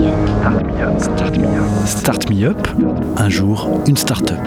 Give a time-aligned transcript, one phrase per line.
[0.00, 1.86] Start Me Up.
[1.86, 2.68] Start Me Up.
[3.18, 4.40] Un jour, une start-up.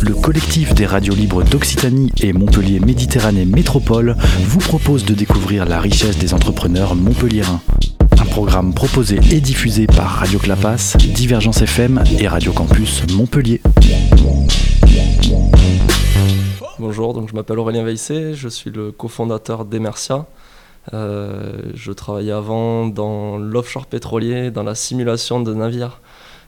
[0.00, 5.78] Le collectif des radios libres d'Occitanie et Montpellier Méditerranée Métropole vous propose de découvrir la
[5.78, 7.60] richesse des entrepreneurs montpelliérains.
[8.20, 13.60] Un programme proposé et diffusé par Radio Clapas, Divergence FM et Radio Campus Montpellier.
[16.80, 20.26] Bonjour, donc je m'appelle Aurélien Veissé, je suis le cofondateur d'Emercia.
[20.94, 26.00] Euh, je travaillais avant dans l'offshore pétrolier, dans la simulation de navires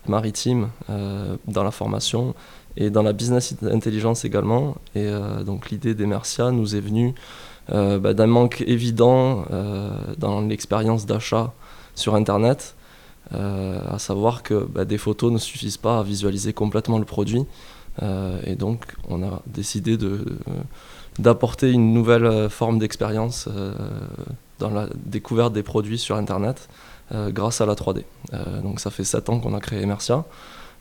[0.09, 2.35] maritimes, euh, dans la formation
[2.77, 4.77] et dans la business intelligence également.
[4.95, 7.15] Et euh, donc l'idée d'Emercia nous est venue
[7.69, 9.45] bah, d'un manque évident
[10.19, 11.53] dans l'expérience d'achat
[11.95, 12.75] sur Internet,
[13.33, 17.47] à savoir que bah, des photos ne suffisent pas à visualiser complètement le produit.
[18.01, 20.25] Et donc on a décidé de
[21.19, 23.73] d'apporter une nouvelle euh, forme d'expérience euh,
[24.59, 26.69] dans la découverte des produits sur Internet
[27.12, 28.05] euh, grâce à la 3D.
[28.62, 30.25] donc ça fait 7 ans qu'on a créé Emercia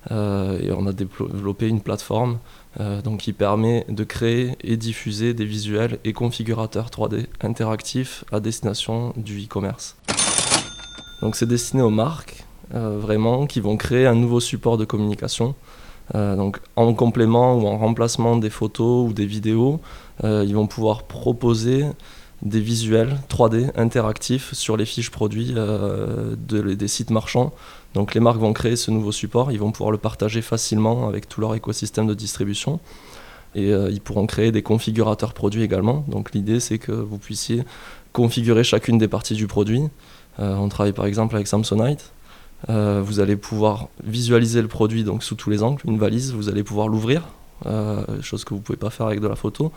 [0.10, 2.40] et on a développé une plateforme
[3.04, 9.14] donc qui permet de créer et diffuser des visuels et configurateurs 3D interactifs à destination
[9.18, 9.98] du e-commerce.
[11.22, 15.54] Donc c'est destiné aux marques vraiment qui vont créer un nouveau support de communication euh,
[16.14, 19.80] donc en complément ou en remplacement des photos ou des vidéos,
[20.24, 21.86] euh, ils vont pouvoir proposer
[22.42, 27.54] des visuels 3D interactifs sur les fiches produits euh, des sites marchands.
[27.94, 31.28] Donc les marques vont créer ce nouveau support, ils vont pouvoir le partager facilement avec
[31.28, 32.80] tout leur écosystème de distribution.
[33.56, 36.06] Et ils pourront créer des configurateurs produits également.
[36.08, 37.64] Donc l'idée c'est que vous puissiez
[38.14, 39.82] configurer chacune des parties du produit.
[40.38, 42.12] on travaille par exemple avec Samsonite.
[42.68, 45.82] Euh, vous allez pouvoir visualiser le produit donc sous tous les angles.
[45.86, 47.24] Une valise, vous allez pouvoir l'ouvrir,
[47.66, 49.72] euh, chose que vous ne pouvez pas faire avec de la photo.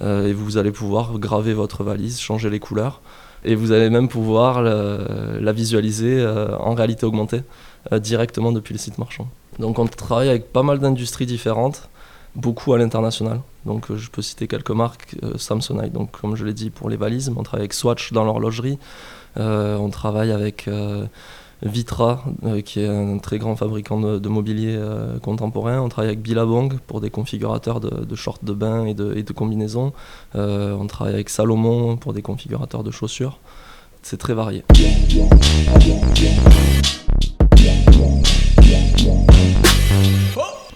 [0.00, 3.02] Euh, et vous allez pouvoir graver votre valise, changer les couleurs.
[3.44, 6.24] Et vous allez même pouvoir la, visualiser
[6.60, 7.42] en réalité augmentée
[7.90, 9.26] directement depuis le site marchand.
[9.58, 11.88] Donc on travaille avec pas mal d'industries différentes,
[12.36, 13.40] beaucoup à l'international.
[13.66, 17.30] Donc je peux citer quelques marques, Samsonite, donc comme je l'ai dit pour les valises,
[17.30, 18.78] mais on travaille avec Swatch dans l'horlogerie,
[19.34, 20.68] on travaille avec
[21.62, 25.80] Vitra, euh, qui est un très grand fabricant de, mobilier euh, contemporain.
[25.80, 29.92] On travaille avec Billabong pour des configurateurs de, shorts de bain et de, combinaisons.
[30.34, 33.38] Euh, on travaille avec Salomon pour des configurateurs de chaussures.
[34.02, 34.64] C'est très varié.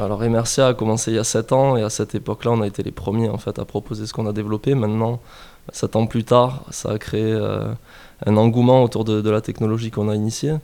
[0.07, 2.67] Alors Emercia a commencé il y a 7 ans et à cette époque-là on a
[2.67, 4.77] été les premiers en fait à proposer ce qu'on a développé.
[4.77, 5.21] Maintenant,
[5.73, 7.37] 7 ans plus tard, ça a créé
[8.25, 10.55] un engouement autour de, la technologie qu'on a initiée.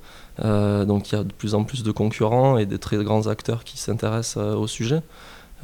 [0.42, 3.26] Euh, donc il y a de plus en plus de concurrents et des très grands
[3.26, 5.02] acteurs qui s'intéressent euh, au sujet.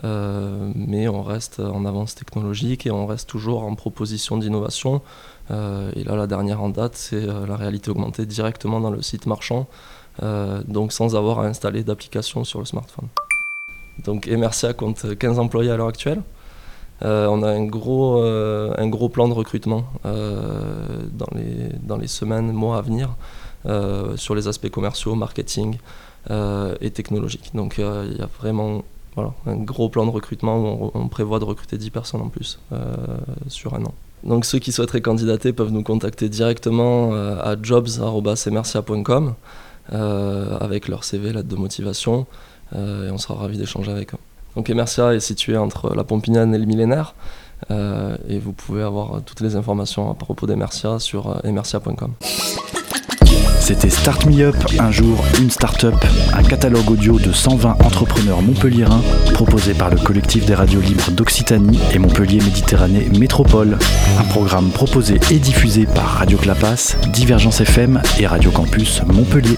[0.05, 5.03] Euh, mais on reste en avance technologique et on reste toujours en proposition d'innovation.
[5.51, 9.67] et là, la dernière en date, c'est la réalité augmentée directement dans le site marchand,
[10.67, 13.09] donc sans avoir à installer d'application sur le smartphone.
[14.05, 16.23] Donc Emercia compte 15 employés à l'heure actuelle.
[17.05, 22.53] Euh, on a un gros, euh, un gros plan de recrutement euh, dans, les, semaines,
[22.53, 23.15] mois à venir
[24.17, 25.79] sur les aspects commerciaux, marketing
[26.31, 27.51] et technologiques.
[27.55, 28.85] Donc il y a vraiment
[29.47, 32.59] un gros plan de recrutement où on, prévoit de recruter 10 personnes en plus
[33.49, 33.93] sur un an.
[34.25, 39.35] Donc ceux qui souhaiteraient candidater peuvent nous contacter directement à jobs.emercia.com
[39.91, 42.27] avec leur CV, lettre de motivation,
[42.75, 44.19] et on sera ravis d'échanger avec eux.
[44.57, 47.15] Donc Emercia est situé entre la Pompignane et le Millénaire.
[47.71, 52.13] Euh, et vous pouvez avoir toutes les informations à propos d'Emercia sur euh, emercia.com.
[53.61, 55.95] C'était Start Me Up, un jour, une start-up,
[56.33, 59.03] un catalogue audio de 120 entrepreneurs montpelliérains
[59.35, 63.77] proposé par le collectif des radios libres d'Occitanie et Montpellier Méditerranée Métropole.
[64.19, 69.57] Un programme proposé et diffusé par Radio Clapas, Divergence FM et Radio Campus Montpellier.